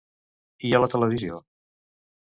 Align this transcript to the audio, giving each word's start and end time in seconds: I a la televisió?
I 0.69 0.73
a 0.77 0.81
la 0.83 0.89
televisió? 0.95 1.41